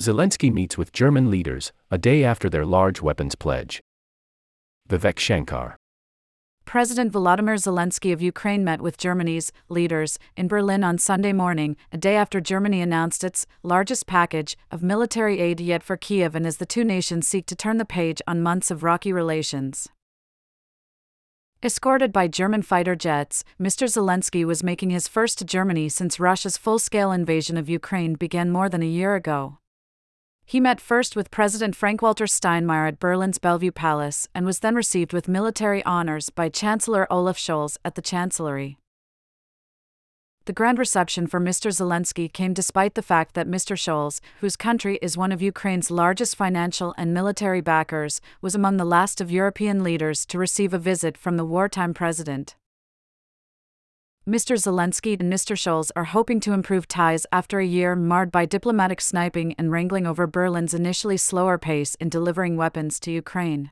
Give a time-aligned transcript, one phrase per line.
[0.00, 3.82] Zelensky meets with German leaders, a day after their large weapons pledge.
[4.88, 5.76] Vivek Shankar.
[6.64, 11.98] President Volodymyr Zelensky of Ukraine met with Germany's leaders in Berlin on Sunday morning, a
[11.98, 16.56] day after Germany announced its largest package of military aid yet for Kiev and as
[16.56, 19.86] the two nations seek to turn the page on months of rocky relations.
[21.62, 23.86] Escorted by German fighter jets, Mr.
[23.86, 28.50] Zelensky was making his first to Germany since Russia's full scale invasion of Ukraine began
[28.50, 29.58] more than a year ago.
[30.50, 34.74] He met first with President Frank Walter Steinmeier at Berlin's Bellevue Palace and was then
[34.74, 38.76] received with military honors by Chancellor Olaf Scholz at the Chancellery.
[40.46, 41.70] The grand reception for Mr.
[41.70, 43.76] Zelensky came despite the fact that Mr.
[43.76, 48.84] Scholz, whose country is one of Ukraine's largest financial and military backers, was among the
[48.84, 52.56] last of European leaders to receive a visit from the wartime president.
[54.28, 54.54] Mr.
[54.54, 55.56] Zelensky and Mr.
[55.56, 60.06] Scholz are hoping to improve ties after a year marred by diplomatic sniping and wrangling
[60.06, 63.70] over Berlin's initially slower pace in delivering weapons to Ukraine.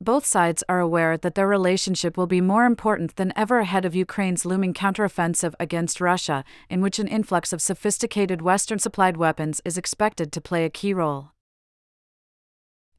[0.00, 3.94] Both sides are aware that their relationship will be more important than ever ahead of
[3.94, 9.78] Ukraine's looming counteroffensive against Russia, in which an influx of sophisticated Western supplied weapons is
[9.78, 11.30] expected to play a key role.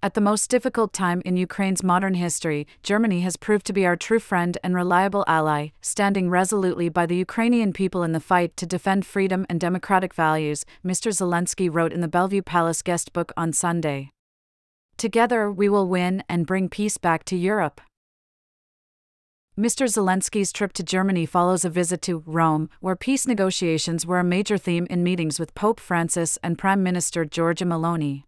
[0.03, 3.95] At the most difficult time in Ukraine's modern history, Germany has proved to be our
[3.95, 8.65] true friend and reliable ally, standing resolutely by the Ukrainian people in the fight to
[8.65, 11.13] defend freedom and democratic values, Mr.
[11.13, 14.09] Zelensky wrote in the Bellevue Palace guest book on Sunday.
[14.97, 17.79] Together we will win and bring peace back to Europe.
[19.57, 19.87] Mr.
[19.87, 24.57] Zelensky's trip to Germany follows a visit to Rome, where peace negotiations were a major
[24.57, 28.25] theme in meetings with Pope Francis and Prime Minister Giorgia Meloni.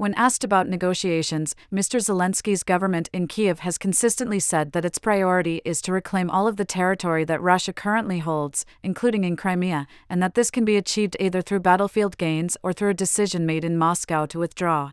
[0.00, 2.00] When asked about negotiations, Mr.
[2.00, 6.56] Zelensky's government in Kiev has consistently said that its priority is to reclaim all of
[6.56, 11.18] the territory that Russia currently holds, including in Crimea, and that this can be achieved
[11.20, 14.92] either through battlefield gains or through a decision made in Moscow to withdraw.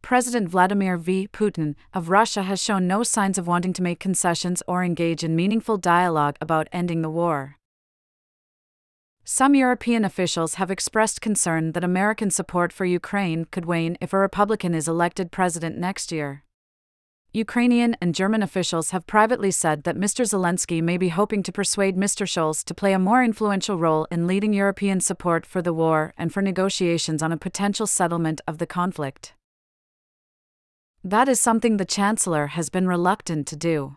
[0.00, 1.28] President Vladimir V.
[1.30, 5.36] Putin of Russia has shown no signs of wanting to make concessions or engage in
[5.36, 7.58] meaningful dialogue about ending the war.
[9.26, 14.18] Some European officials have expressed concern that American support for Ukraine could wane if a
[14.18, 16.44] Republican is elected president next year.
[17.32, 20.26] Ukrainian and German officials have privately said that Mr.
[20.26, 22.26] Zelensky may be hoping to persuade Mr.
[22.26, 26.30] Scholz to play a more influential role in leading European support for the war and
[26.30, 29.32] for negotiations on a potential settlement of the conflict.
[31.02, 33.96] That is something the Chancellor has been reluctant to do.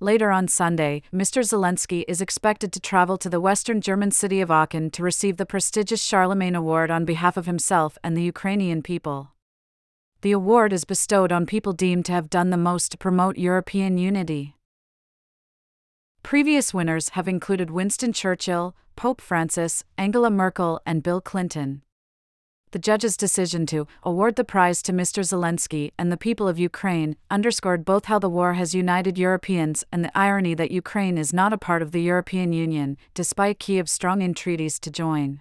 [0.00, 1.42] Later on Sunday, Mr.
[1.42, 5.46] Zelensky is expected to travel to the western German city of Aachen to receive the
[5.46, 9.32] prestigious Charlemagne Award on behalf of himself and the Ukrainian people.
[10.20, 13.96] The award is bestowed on people deemed to have done the most to promote European
[13.96, 14.56] unity.
[16.22, 21.82] Previous winners have included Winston Churchill, Pope Francis, Angela Merkel, and Bill Clinton
[22.76, 25.24] the judge's decision to award the prize to Mr.
[25.24, 30.04] Zelensky and the people of Ukraine underscored both how the war has united Europeans and
[30.04, 34.20] the irony that Ukraine is not a part of the European Union, despite Kiev's strong
[34.20, 35.40] entreaties to join.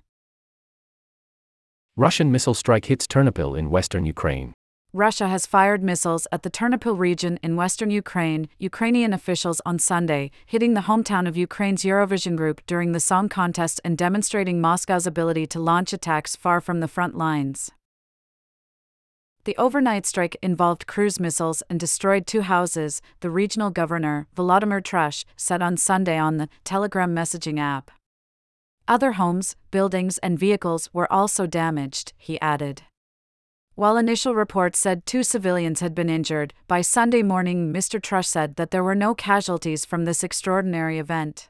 [1.97, 4.53] Russian missile strike hits Ternopil in western Ukraine.
[4.95, 10.31] Russia has fired missiles at the Ternopil region in western Ukraine, Ukrainian officials on Sunday,
[10.45, 15.47] hitting the hometown of Ukraine's Eurovision group during the song contest and demonstrating Moscow's ability
[15.47, 17.71] to launch attacks far from the front lines.
[19.43, 25.25] The overnight strike involved cruise missiles and destroyed two houses, the regional governor, Volodymyr Trush,
[25.35, 27.91] said on Sunday on the Telegram messaging app.
[28.87, 32.83] Other homes, buildings, and vehicles were also damaged, he added.
[33.75, 37.99] While initial reports said two civilians had been injured, by Sunday morning Mr.
[37.99, 41.49] Trush said that there were no casualties from this extraordinary event.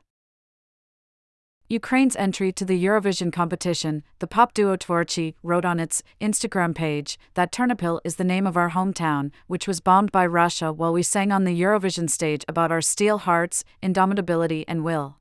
[1.70, 7.20] Ukraine's entry to the Eurovision competition, the pop duo Tvorchi wrote on its Instagram page
[7.36, 11.04] that Ternopil is the name of our hometown, which was bombed by Russia while we
[11.04, 15.18] sang on the Eurovision stage about our steel hearts, indomitability, and will.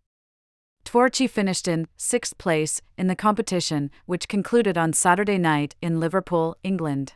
[0.85, 6.57] Tvorchi finished in sixth place in the competition, which concluded on Saturday night in Liverpool,
[6.63, 7.15] England.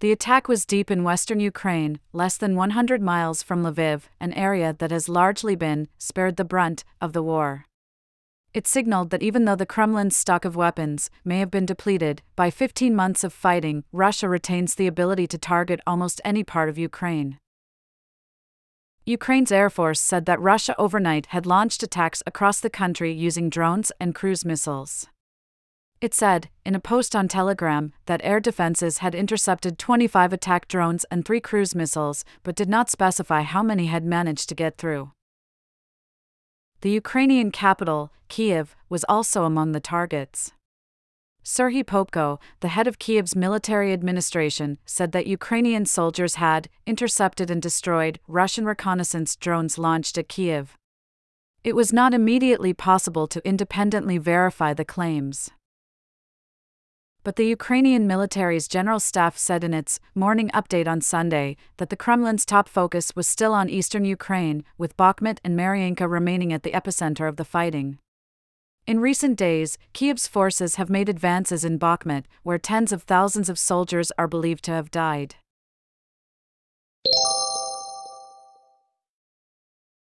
[0.00, 4.76] The attack was deep in western Ukraine, less than 100 miles from Lviv, an area
[4.78, 7.64] that has largely been spared the brunt of the war.
[8.54, 12.50] It signaled that even though the Kremlin's stock of weapons may have been depleted, by
[12.50, 17.38] 15 months of fighting, Russia retains the ability to target almost any part of Ukraine.
[19.08, 23.90] Ukraine's Air Force said that Russia overnight had launched attacks across the country using drones
[23.98, 25.06] and cruise missiles.
[26.02, 31.06] It said, in a post on Telegram, that air defenses had intercepted 25 attack drones
[31.10, 35.12] and three cruise missiles, but did not specify how many had managed to get through.
[36.82, 40.52] The Ukrainian capital, Kiev, was also among the targets.
[41.48, 47.62] Serhiy Popko, the head of Kiev's military administration, said that Ukrainian soldiers had intercepted and
[47.62, 50.76] destroyed Russian reconnaissance drones launched at Kiev.
[51.64, 55.48] It was not immediately possible to independently verify the claims.
[57.24, 61.96] But the Ukrainian military's general staff said in its morning update on Sunday that the
[61.96, 66.72] Kremlin's top focus was still on eastern Ukraine, with Bakhmut and Mariinka remaining at the
[66.72, 67.98] epicenter of the fighting.
[68.88, 73.58] In recent days, Kiev's forces have made advances in Bakhmut, where tens of thousands of
[73.58, 75.34] soldiers are believed to have died.